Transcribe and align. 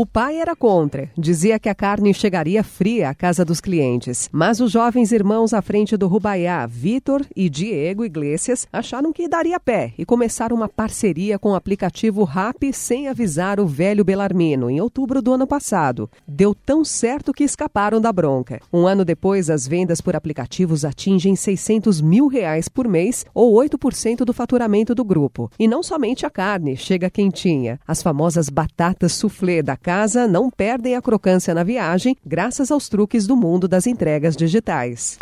O 0.00 0.06
pai 0.06 0.36
era 0.40 0.54
contra, 0.54 1.10
dizia 1.18 1.58
que 1.58 1.68
a 1.68 1.74
carne 1.74 2.14
chegaria 2.14 2.62
fria 2.62 3.08
à 3.08 3.14
casa 3.16 3.44
dos 3.44 3.60
clientes. 3.60 4.28
Mas 4.30 4.60
os 4.60 4.70
jovens 4.70 5.10
irmãos 5.10 5.52
à 5.52 5.60
frente 5.60 5.96
do 5.96 6.06
Rubaiá, 6.06 6.64
Vitor 6.68 7.26
e 7.34 7.50
Diego 7.50 8.04
Iglesias, 8.04 8.64
acharam 8.72 9.12
que 9.12 9.26
daria 9.26 9.58
pé 9.58 9.92
e 9.98 10.04
começaram 10.04 10.54
uma 10.54 10.68
parceria 10.68 11.36
com 11.36 11.50
o 11.50 11.54
aplicativo 11.56 12.22
Rap 12.22 12.72
sem 12.72 13.08
avisar 13.08 13.58
o 13.58 13.66
velho 13.66 14.04
Belarmino, 14.04 14.70
em 14.70 14.80
outubro 14.80 15.20
do 15.20 15.32
ano 15.32 15.48
passado. 15.48 16.08
Deu 16.28 16.54
tão 16.54 16.84
certo 16.84 17.32
que 17.32 17.42
escaparam 17.42 18.00
da 18.00 18.12
bronca. 18.12 18.60
Um 18.72 18.86
ano 18.86 19.04
depois, 19.04 19.50
as 19.50 19.66
vendas 19.66 20.00
por 20.00 20.14
aplicativos 20.14 20.84
atingem 20.84 21.34
600 21.34 22.00
mil 22.00 22.28
reais 22.28 22.68
por 22.68 22.86
mês, 22.86 23.26
ou 23.34 23.52
8% 23.56 24.18
do 24.18 24.32
faturamento 24.32 24.94
do 24.94 25.04
grupo. 25.04 25.50
E 25.58 25.66
não 25.66 25.82
somente 25.82 26.24
a 26.24 26.30
carne 26.30 26.76
chega 26.76 27.10
quentinha. 27.10 27.80
As 27.84 28.00
famosas 28.00 28.48
batatas 28.48 29.14
soufflé 29.14 29.60
da 29.60 29.76
casa 29.88 30.28
não 30.28 30.50
perdem 30.50 30.96
a 30.96 31.00
crocância 31.00 31.54
na 31.54 31.64
viagem, 31.64 32.14
graças 32.22 32.70
aos 32.70 32.90
truques 32.90 33.26
do 33.26 33.34
mundo 33.34 33.66
das 33.66 33.86
entregas 33.86 34.36
digitais. 34.36 35.16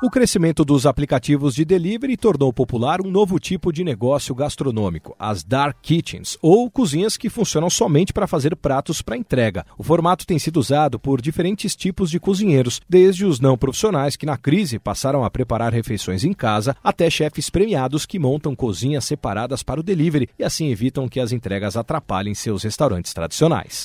O 0.00 0.08
crescimento 0.08 0.64
dos 0.64 0.86
aplicativos 0.86 1.52
de 1.52 1.64
delivery 1.64 2.16
tornou 2.16 2.52
popular 2.52 3.00
um 3.00 3.10
novo 3.10 3.40
tipo 3.40 3.72
de 3.72 3.82
negócio 3.82 4.32
gastronômico, 4.32 5.16
as 5.18 5.42
dark 5.42 5.78
kitchens, 5.82 6.38
ou 6.40 6.70
cozinhas 6.70 7.16
que 7.16 7.28
funcionam 7.28 7.68
somente 7.68 8.12
para 8.12 8.28
fazer 8.28 8.54
pratos 8.54 9.02
para 9.02 9.16
entrega. 9.16 9.66
O 9.76 9.82
formato 9.82 10.24
tem 10.24 10.38
sido 10.38 10.58
usado 10.58 10.96
por 10.96 11.20
diferentes 11.20 11.74
tipos 11.74 12.08
de 12.08 12.20
cozinheiros, 12.20 12.80
desde 12.88 13.24
os 13.24 13.40
não 13.40 13.58
profissionais 13.58 14.14
que 14.14 14.26
na 14.26 14.36
crise 14.36 14.78
passaram 14.78 15.24
a 15.24 15.30
preparar 15.30 15.72
refeições 15.72 16.22
em 16.22 16.32
casa, 16.32 16.76
até 16.84 17.10
chefes 17.10 17.50
premiados 17.50 18.06
que 18.06 18.18
montam 18.18 18.54
cozinhas 18.54 19.04
separadas 19.04 19.64
para 19.64 19.80
o 19.80 19.82
delivery 19.82 20.28
e 20.38 20.44
assim 20.44 20.68
evitam 20.68 21.08
que 21.08 21.18
as 21.18 21.32
entregas 21.32 21.76
atrapalhem 21.76 22.32
seus 22.32 22.62
restaurantes 22.62 23.12
tradicionais. 23.12 23.82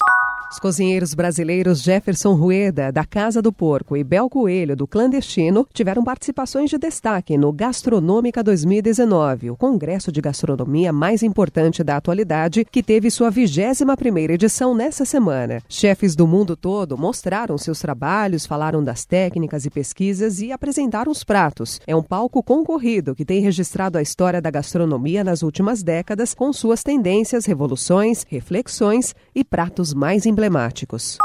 Os 0.51 0.57
cozinheiros 0.57 1.13
brasileiros 1.13 1.79
Jefferson 1.79 2.33
Rueda, 2.33 2.91
da 2.91 3.05
Casa 3.05 3.39
do 3.39 3.53
Porco, 3.53 3.95
e 3.95 4.03
Bel 4.03 4.27
Coelho, 4.27 4.75
do 4.75 4.87
Clandestino, 4.87 5.67
tiveram 5.71 6.03
participações 6.03 6.71
de 6.71 6.77
destaque 6.79 7.37
no 7.37 7.53
Gastronômica 7.53 8.41
2019, 8.41 9.51
o 9.51 9.55
congresso 9.55 10.11
de 10.11 10.19
gastronomia 10.19 10.91
mais 10.91 11.21
importante 11.21 11.83
da 11.83 11.97
atualidade, 11.97 12.65
que 12.65 12.81
teve 12.81 13.11
sua 13.11 13.31
21ª 13.31 14.31
edição 14.31 14.73
nessa 14.73 15.05
semana. 15.05 15.61
Chefes 15.69 16.15
do 16.15 16.25
mundo 16.25 16.57
todo 16.57 16.97
mostraram 16.97 17.55
seus 17.55 17.79
trabalhos, 17.79 18.47
falaram 18.47 18.83
das 18.83 19.05
técnicas 19.05 19.67
e 19.67 19.69
pesquisas 19.69 20.41
e 20.41 20.51
apresentaram 20.51 21.11
os 21.11 21.23
pratos. 21.23 21.79
É 21.85 21.95
um 21.95 22.01
palco 22.01 22.41
concorrido 22.41 23.13
que 23.13 23.23
tem 23.23 23.39
registrado 23.39 23.99
a 23.99 24.01
história 24.01 24.41
da 24.41 24.49
gastronomia 24.49 25.23
nas 25.23 25.43
últimas 25.43 25.83
décadas, 25.83 26.33
com 26.33 26.51
suas 26.51 26.81
tendências, 26.81 27.45
revoluções, 27.45 28.25
reflexões 28.27 29.13
e 29.35 29.43
pratos 29.43 29.93
mais 29.93 30.25
importantes 30.25 30.38
emblemáticos. 30.39 31.17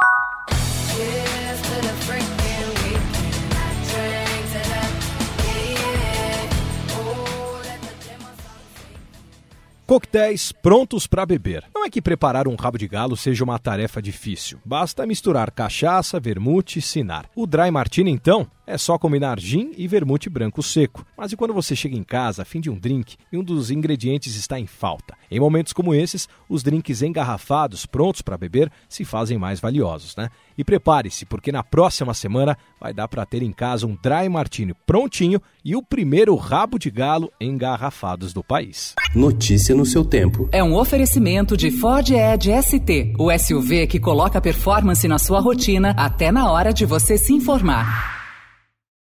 Coquetéis 9.87 10.51
prontos 10.51 11.06
para 11.06 11.27
beber. 11.27 11.62
Não 11.75 11.84
é 11.84 11.91
que 11.91 12.01
preparar 12.01 12.48
um 12.48 12.56
rabo 12.56 12.79
de 12.79 12.89
galo 12.89 13.17
seja 13.17 13.45
uma 13.45 13.59
tarefa 13.59 14.01
difícil. 14.03 14.59
Basta 14.65 15.06
misturar 15.06 15.51
cachaça, 15.51 16.19
vermute 16.19 16.78
e 16.78 16.83
sinar. 16.83 17.27
O 17.37 17.47
dry 17.47 17.71
martini, 17.71 18.11
então, 18.11 18.47
é 18.67 18.79
só 18.79 18.98
combinar 18.98 19.39
gin 19.39 19.73
e 19.77 19.87
vermute 19.87 20.31
branco 20.31 20.62
seco. 20.62 21.05
Mas 21.17 21.33
e 21.33 21.37
quando 21.37 21.55
você 21.55 21.77
chega 21.77 21.97
em 21.97 22.03
casa 22.03 22.43
a 22.43 22.45
fim 22.45 22.61
de 22.61 22.71
um 22.71 22.79
drink 22.79 23.17
e 23.33 23.37
um 23.37 23.45
dos 23.45 23.71
ingredientes 23.71 24.37
está 24.37 24.59
em 24.59 24.67
falta? 24.67 25.15
Em 25.31 25.41
momentos 25.41 25.73
como 25.73 25.95
esses, 25.95 26.29
os 26.49 26.62
drinks 26.62 27.03
engarrafados, 27.03 27.87
prontos 27.87 28.22
para 28.22 28.38
beber, 28.38 28.71
se 28.88 29.05
fazem 29.05 29.38
mais 29.38 29.61
valiosos, 29.61 30.16
né? 30.16 30.28
E 30.56 30.65
prepare-se, 30.65 31.27
porque 31.27 31.50
na 31.50 31.62
próxima 31.62 32.15
semana 32.15 32.56
vai 32.81 32.93
dar 32.93 33.09
para 33.09 33.27
ter 33.27 33.43
em 33.43 33.53
casa 33.53 33.87
um 33.87 33.97
dry 34.00 34.28
martini 34.28 34.75
prontinho 34.87 35.41
e 35.65 35.75
o 35.75 35.83
primeiro 35.83 36.34
rabo 36.37 36.78
de 36.78 36.91
galo 36.91 37.33
engarrafados 37.41 38.33
do 38.33 38.43
país. 38.43 38.94
Notícia 39.15 39.75
no 39.75 39.84
seu 39.84 40.05
tempo. 40.05 40.49
É 40.53 40.62
um 40.62 40.77
oferecimento 40.77 41.56
de 41.56 41.71
Ford 41.71 42.09
Edge 42.11 42.50
ST, 42.62 43.15
o 43.19 43.37
SUV 43.37 43.87
que 43.87 43.99
coloca 43.99 44.41
performance 44.41 45.06
na 45.09 45.19
sua 45.19 45.41
rotina 45.41 45.94
até 45.97 46.31
na 46.31 46.50
hora 46.50 46.72
de 46.72 46.84
você 46.84 47.17
se 47.19 47.33
informar. 47.33 48.13